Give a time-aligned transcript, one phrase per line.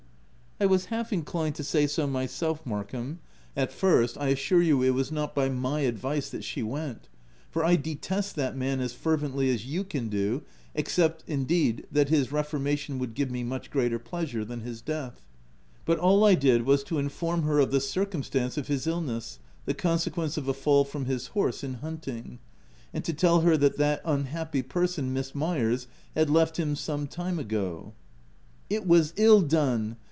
[0.61, 2.99] "I was half inclined to say so myself, Mark VOL.
[2.99, 3.05] III.
[3.05, 3.19] K
[3.63, 4.17] 194 THE TENANT ham, at first.
[4.23, 7.09] I assure you it was not by my advice that she went,
[7.49, 10.43] for I detest that man as fervently as you can do—
[10.75, 15.21] except, indeed that his reformation would give me much greater pleasure than his death:—
[15.87, 19.73] but all I did was to inform her of the circumstance of his illness (the
[19.73, 22.37] consequence of a fall from his horse in hunting),
[22.93, 27.39] and to tell her that that unhappy person, Miss Myers, had left him some time
[27.39, 29.97] ago '*" It was ill done